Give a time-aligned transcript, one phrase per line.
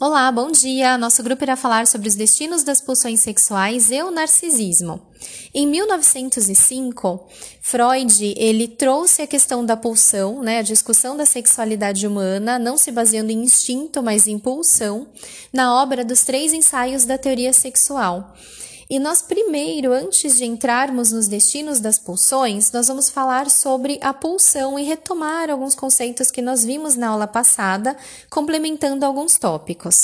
[0.00, 0.96] Olá, bom dia!
[0.96, 5.00] Nosso grupo irá falar sobre os destinos das pulsões sexuais e o narcisismo.
[5.54, 7.28] Em 1905,
[7.60, 12.90] Freud ele trouxe a questão da pulsão, né, a discussão da sexualidade humana, não se
[12.90, 15.06] baseando em instinto, mas em pulsão,
[15.52, 18.34] na obra dos três ensaios da teoria sexual.
[18.92, 24.12] E nós primeiro, antes de entrarmos nos destinos das pulsões, nós vamos falar sobre a
[24.12, 27.96] pulsão e retomar alguns conceitos que nós vimos na aula passada,
[28.28, 29.96] complementando alguns tópicos.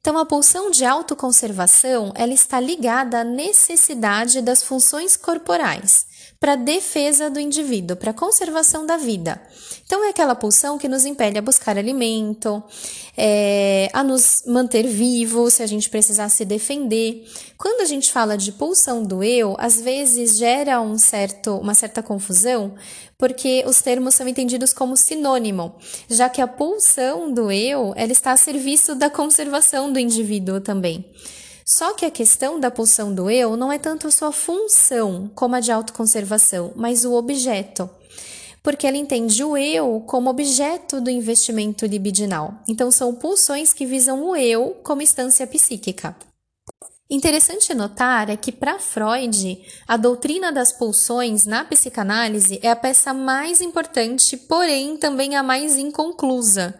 [0.00, 6.04] Então, a pulsão de autoconservação ela está ligada à necessidade das funções corporais
[6.42, 9.40] para defesa do indivíduo, para conservação da vida.
[9.86, 12.60] Então, é aquela pulsão que nos impele a buscar alimento,
[13.16, 17.24] é, a nos manter vivos, se a gente precisar se defender.
[17.56, 22.02] Quando a gente fala de pulsão do eu, às vezes gera um certo, uma certa
[22.02, 22.74] confusão,
[23.16, 25.76] porque os termos são entendidos como sinônimo,
[26.10, 31.06] já que a pulsão do eu ela está a serviço da conservação do indivíduo também.
[31.64, 35.54] Só que a questão da pulsão do eu não é tanto a sua função como
[35.54, 37.88] a de autoconservação, mas o objeto.
[38.62, 42.54] Porque ela entende o eu como objeto do investimento libidinal.
[42.68, 46.14] Então, são pulsões que visam o eu como instância psíquica.
[47.10, 53.12] Interessante notar é que, para Freud, a doutrina das pulsões na psicanálise é a peça
[53.12, 56.74] mais importante, porém também a mais inconclusa.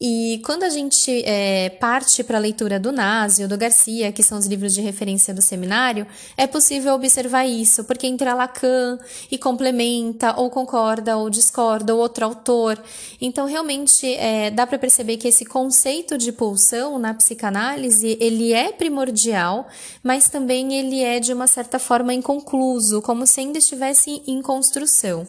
[0.00, 4.22] E quando a gente é, parte para a leitura do Nazi ou do Garcia, que
[4.22, 8.96] são os livros de referência do seminário, é possível observar isso, porque entra Lacan
[9.28, 12.80] e complementa, ou concorda, ou discorda, ou outro autor.
[13.20, 18.70] Então, realmente, é, dá para perceber que esse conceito de pulsão na psicanálise, ele é
[18.70, 19.66] primordial,
[20.00, 25.26] mas também ele é, de uma certa forma, inconcluso, como se ainda estivesse em construção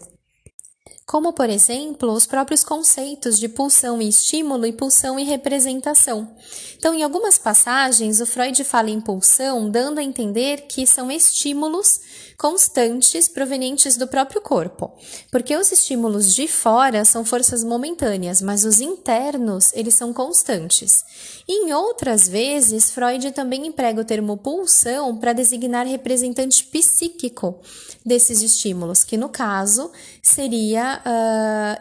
[1.09, 6.29] como, por exemplo, os próprios conceitos de pulsão e estímulo e pulsão e representação.
[6.77, 11.99] Então, em algumas passagens, o Freud fala em pulsão, dando a entender que são estímulos
[12.39, 14.93] constantes provenientes do próprio corpo,
[15.29, 21.03] porque os estímulos de fora são forças momentâneas, mas os internos, eles são constantes.
[21.45, 27.59] Em outras vezes, Freud também emprega o termo pulsão para designar representante psíquico
[28.05, 29.91] desses estímulos, que no caso
[30.23, 31.01] seria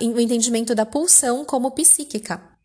[0.00, 2.57] uh, o entendimento da pulsão como psíquica.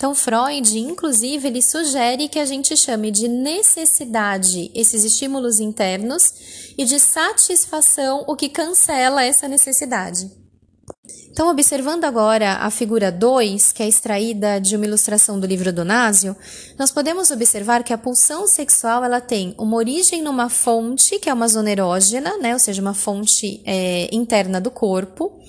[0.00, 6.86] Então, Freud, inclusive, ele sugere que a gente chame de necessidade esses estímulos internos e
[6.86, 10.39] de satisfação o que cancela essa necessidade.
[11.32, 15.84] Então, observando agora a figura 2, que é extraída de uma ilustração do livro do
[15.84, 16.34] Násio,
[16.76, 21.32] nós podemos observar que a pulsão sexual ela tem uma origem numa fonte, que é
[21.32, 25.40] uma zona erógena, né, ou seja, uma fonte é, interna do corpo,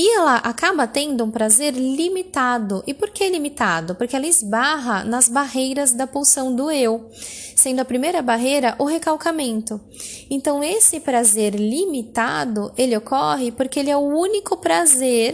[0.00, 2.84] e ela acaba tendo um prazer limitado.
[2.86, 3.96] E por que limitado?
[3.96, 7.10] Porque ela esbarra nas barreiras da pulsão do eu,
[7.56, 9.80] sendo a primeira barreira o recalcamento.
[10.30, 15.27] Então, esse prazer limitado, ele ocorre porque ele é o único prazer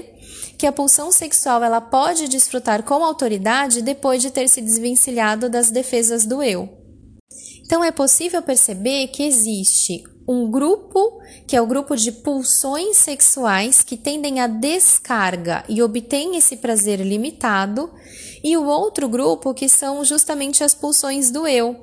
[0.65, 5.71] que a pulsão sexual ela pode desfrutar com autoridade depois de ter se desvencilhado das
[5.71, 6.67] defesas do eu.
[7.61, 13.83] Então é possível perceber que existe um grupo, que é o grupo de pulsões sexuais
[13.83, 17.93] que tendem à descarga e obtêm esse prazer limitado,
[18.43, 21.77] e o outro grupo que são justamente as pulsões do eu,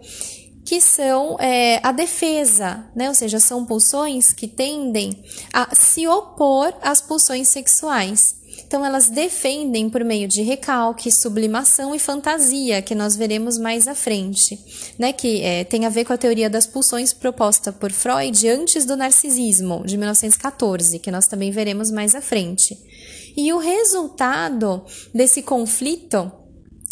[0.65, 3.09] que são é, a defesa, né?
[3.09, 8.40] Ou seja, são pulsões que tendem a se opor às pulsões sexuais.
[8.65, 13.95] Então, elas defendem por meio de recalque, sublimação e fantasia, que nós veremos mais à
[13.95, 14.59] frente,
[14.97, 15.11] né?
[15.13, 18.95] que é, tem a ver com a teoria das pulsões proposta por Freud antes do
[18.95, 22.77] narcisismo, de 1914, que nós também veremos mais à frente.
[23.35, 24.83] E o resultado
[25.13, 26.31] desse conflito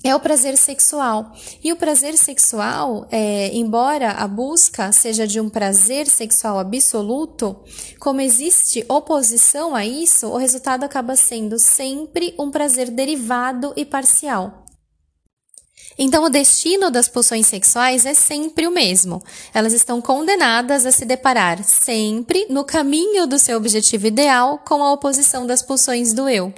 [0.03, 1.33] é o prazer sexual.
[1.63, 7.57] E o prazer sexual, é, embora a busca seja de um prazer sexual absoluto,
[7.99, 14.65] como existe oposição a isso, o resultado acaba sendo sempre um prazer derivado e parcial.
[16.01, 19.21] Então, o destino das pulsões sexuais é sempre o mesmo.
[19.53, 24.93] Elas estão condenadas a se deparar sempre no caminho do seu objetivo ideal com a
[24.93, 26.53] oposição das pulsões do eu.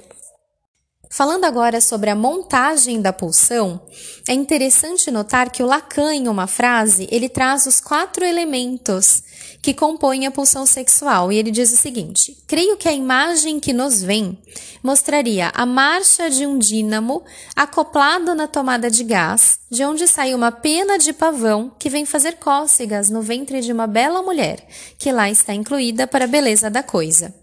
[1.12, 3.82] Falando agora sobre a montagem da pulsão,
[4.26, 9.22] é interessante notar que o Lacan, em uma frase, ele traz os quatro elementos
[9.60, 13.74] que compõem a pulsão sexual e ele diz o seguinte: Creio que a imagem que
[13.74, 14.38] nos vem
[14.82, 17.22] mostraria a marcha de um dínamo
[17.54, 22.36] acoplado na tomada de gás, de onde sai uma pena de pavão que vem fazer
[22.36, 24.66] cócegas no ventre de uma bela mulher,
[24.98, 27.41] que lá está incluída para a beleza da coisa.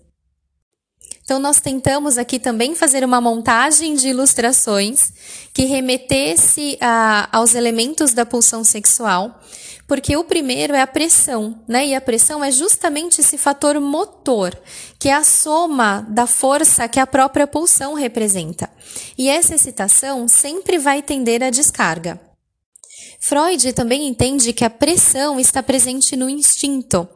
[1.29, 5.13] Então, nós tentamos aqui também fazer uma montagem de ilustrações
[5.53, 9.39] que remetesse a, aos elementos da pulsão sexual,
[9.87, 11.85] porque o primeiro é a pressão, né?
[11.85, 14.59] E a pressão é justamente esse fator motor,
[14.97, 18.67] que é a soma da força que a própria pulsão representa.
[19.15, 22.19] E essa excitação sempre vai tender à descarga.
[23.19, 27.07] Freud também entende que a pressão está presente no instinto,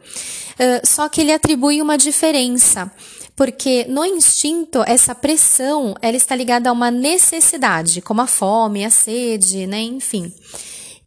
[0.86, 2.92] só que ele atribui uma diferença,
[3.36, 8.90] porque no instinto essa pressão ela está ligada a uma necessidade, como a fome, a
[8.90, 10.34] sede, né, enfim.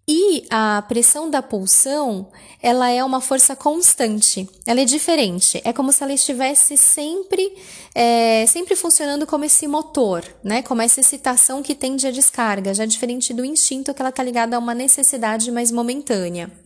[0.08, 2.31] E a pressão da pulsão,
[2.62, 5.61] ela é uma força constante, ela é diferente.
[5.64, 7.52] É como se ela estivesse sempre,
[7.93, 10.62] é, sempre funcionando como esse motor, né?
[10.62, 14.55] Como essa excitação que tende à descarga, já diferente do instinto que ela está ligada
[14.55, 16.66] a uma necessidade mais momentânea.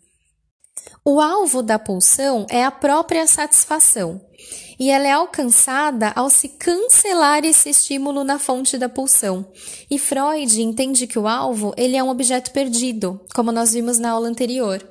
[1.03, 4.21] O alvo da pulsão é a própria satisfação,
[4.79, 9.51] e ela é alcançada ao se cancelar esse estímulo na fonte da pulsão.
[9.91, 14.11] E Freud entende que o alvo ele é um objeto perdido, como nós vimos na
[14.11, 14.87] aula anterior.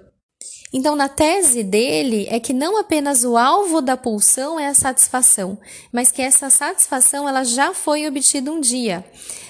[0.74, 5.60] Então, na tese dele, é que não apenas o alvo da pulsão é a satisfação,
[5.92, 9.06] mas que essa satisfação ela já foi obtida um dia,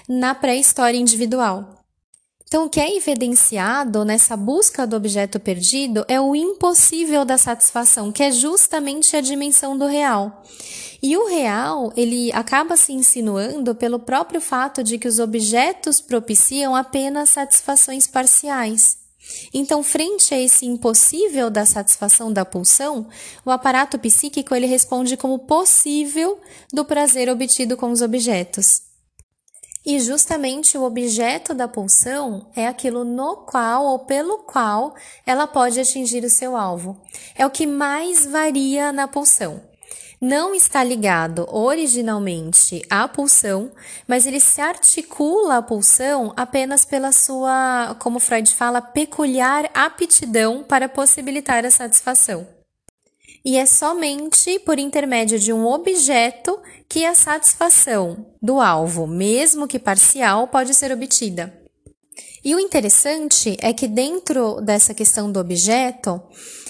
[0.09, 1.78] na pré-história individual.
[2.49, 8.11] Então, o que é evidenciado nessa busca do objeto perdido é o impossível da satisfação,
[8.11, 10.43] que é justamente a dimensão do real.
[10.99, 16.75] E o real, ele acaba se insinuando pelo próprio fato de que os objetos propiciam
[16.75, 18.97] apenas satisfações parciais.
[19.53, 23.07] Então, frente a esse impossível da satisfação da pulsão,
[23.45, 26.39] o aparato psíquico ele responde como possível
[26.73, 28.88] do prazer obtido com os objetos.
[29.89, 34.93] E justamente o objeto da pulsão é aquilo no qual ou pelo qual
[35.25, 36.95] ela pode atingir o seu alvo.
[37.33, 39.63] É o que mais varia na pulsão.
[40.21, 43.71] Não está ligado originalmente à pulsão,
[44.07, 50.87] mas ele se articula à pulsão apenas pela sua, como Freud fala, peculiar aptidão para
[50.87, 52.58] possibilitar a satisfação
[53.43, 59.79] e é somente por intermédio de um objeto que a satisfação do alvo, mesmo que
[59.79, 61.58] parcial, pode ser obtida.
[62.43, 66.21] E o interessante é que dentro dessa questão do objeto,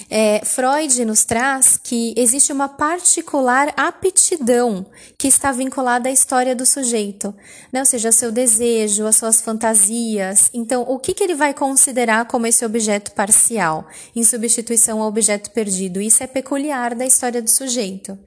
[0.10, 4.88] é, Freud nos traz que existe uma particular aptidão
[5.18, 7.34] que está vinculada à história do sujeito,
[7.72, 7.82] né?
[7.82, 10.50] ou seja, seu desejo, às suas fantasias.
[10.52, 15.52] Então, o que, que ele vai considerar como esse objeto parcial, em substituição ao objeto
[15.52, 16.02] perdido?
[16.02, 18.18] Isso é peculiar da história do sujeito.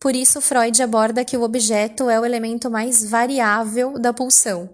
[0.00, 4.68] Por isso, Freud aborda que o objeto é o elemento mais variável da pulsão,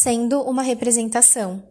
[0.00, 1.62] sendo uma representação.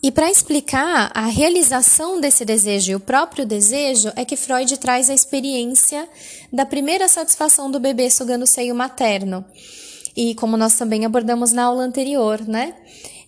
[0.00, 5.10] E para explicar a realização desse desejo e o próprio desejo, é que Freud traz
[5.10, 6.08] a experiência
[6.52, 9.44] da primeira satisfação do bebê sugando o seio materno.
[10.16, 12.74] E como nós também abordamos na aula anterior, né?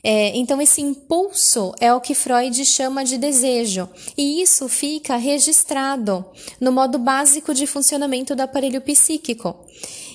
[0.02, 6.24] É, então, esse impulso é o que Freud chama de desejo, e isso fica registrado
[6.58, 9.66] no modo básico de funcionamento do aparelho psíquico.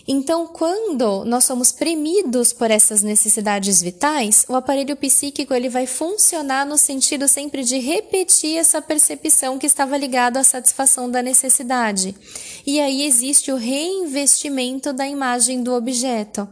[0.07, 6.63] Então, quando nós somos premidos por essas necessidades vitais, o aparelho psíquico ele vai funcionar
[6.63, 12.15] no sentido sempre de repetir essa percepção que estava ligada à satisfação da necessidade.
[12.67, 16.47] E aí existe o reinvestimento da imagem do objeto.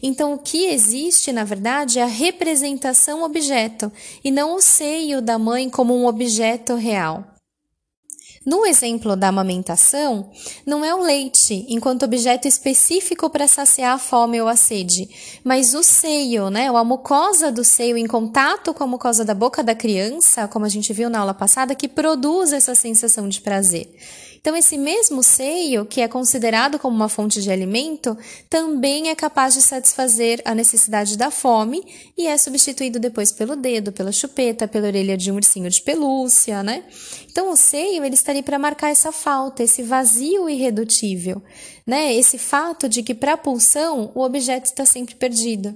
[0.00, 3.90] Então, o que existe, na verdade, é a representação objeto
[4.22, 7.33] e não o seio da mãe como um objeto real.
[8.44, 10.30] No exemplo da amamentação,
[10.66, 15.08] não é o leite enquanto objeto específico para saciar a fome ou a sede,
[15.42, 19.34] mas o seio, né, ou a mucosa do seio em contato com a mucosa da
[19.34, 23.40] boca da criança, como a gente viu na aula passada, que produz essa sensação de
[23.40, 23.88] prazer.
[24.44, 28.14] Então, esse mesmo seio, que é considerado como uma fonte de alimento,
[28.50, 31.82] também é capaz de satisfazer a necessidade da fome
[32.14, 36.62] e é substituído depois pelo dedo, pela chupeta, pela orelha de um ursinho de pelúcia,
[36.62, 36.84] né?
[37.30, 41.42] Então, o seio ele está ali para marcar essa falta, esse vazio irredutível,
[41.86, 42.14] né?
[42.14, 45.74] Esse fato de que para a pulsão o objeto está sempre perdido.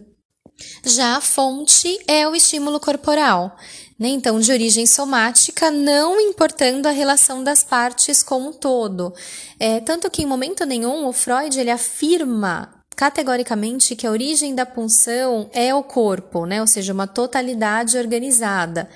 [0.84, 3.56] Já a fonte é o estímulo corporal
[3.98, 4.08] né?
[4.08, 9.12] Então, de origem somática, não importando a relação das partes com o todo.
[9.58, 14.66] É, tanto que em momento nenhum o Freud ele afirma categoricamente que a origem da
[14.66, 16.60] pulsão é o corpo, né?
[16.60, 18.88] ou seja, uma totalidade organizada.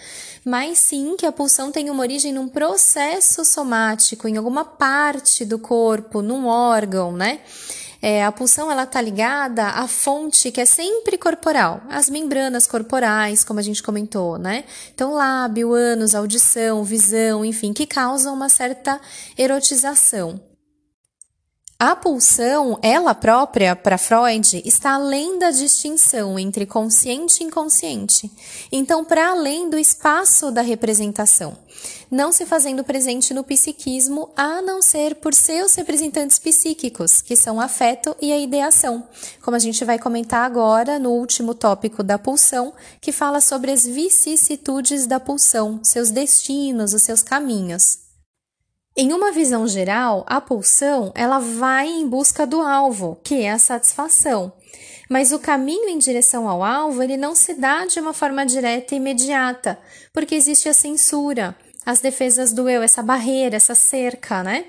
[0.45, 5.57] Mas sim que a pulsão tem uma origem num processo somático, em alguma parte do
[5.57, 7.41] corpo, num órgão, né?
[8.05, 13.45] É, a pulsão ela está ligada à fonte que é sempre corporal, as membranas corporais,
[13.45, 14.65] como a gente comentou, né?
[14.93, 19.01] Então, lábio, ânus, audição, visão, enfim, que causam uma certa
[19.39, 20.52] erotização.
[21.85, 28.31] A pulsão, ela própria, para Freud, está além da distinção entre consciente e inconsciente.
[28.71, 31.59] Então, para além do espaço da representação,
[32.09, 37.61] não se fazendo presente no psiquismo, a não ser por seus representantes psíquicos, que são
[37.61, 39.03] afeto e a ideação,
[39.43, 43.85] como a gente vai comentar agora no último tópico da pulsão, que fala sobre as
[43.85, 48.02] vicissitudes da pulsão, seus destinos, os seus caminhos.
[48.95, 53.59] Em uma visão geral, a pulsão ela vai em busca do alvo, que é a
[53.59, 54.53] satisfação.
[55.09, 58.95] Mas o caminho em direção ao alvo ele não se dá de uma forma direta
[58.95, 59.79] e imediata,
[60.13, 61.57] porque existe a censura,
[61.87, 64.67] as defesas do eu, essa barreira, essa cerca, né?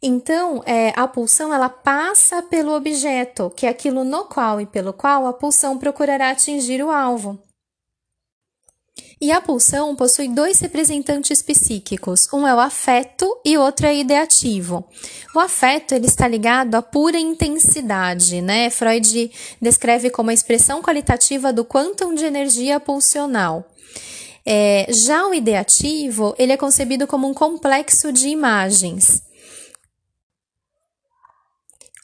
[0.00, 4.92] Então, é, a pulsão ela passa pelo objeto, que é aquilo no qual e pelo
[4.92, 7.38] qual a pulsão procurará atingir o alvo.
[9.22, 13.96] E a pulsão possui dois representantes psíquicos, um é o afeto e outro é o
[13.96, 14.82] ideativo.
[15.36, 18.70] O afeto ele está ligado à pura intensidade, né?
[18.70, 23.68] Freud descreve como a expressão qualitativa do quantum de energia pulsional.
[24.46, 29.22] É, já o ideativo ele é concebido como um complexo de imagens.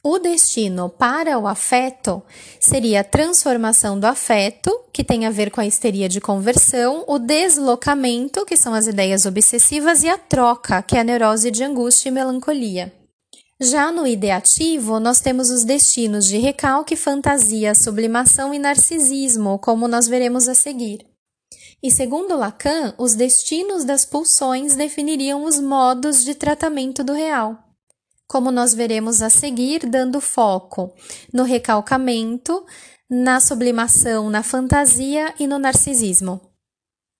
[0.08, 2.22] O destino para o afeto
[2.60, 7.18] seria a transformação do afeto, que tem a ver com a histeria de conversão, o
[7.18, 12.08] deslocamento, que são as ideias obsessivas, e a troca, que é a neurose de angústia
[12.08, 12.94] e melancolia.
[13.60, 20.06] Já no ideativo, nós temos os destinos de recalque, fantasia, sublimação e narcisismo, como nós
[20.06, 21.04] veremos a seguir.
[21.82, 27.65] E segundo Lacan, os destinos das pulsões definiriam os modos de tratamento do real
[28.26, 30.92] como nós veremos a seguir, dando foco
[31.32, 32.64] no recalcamento,
[33.08, 36.40] na sublimação, na fantasia e no narcisismo.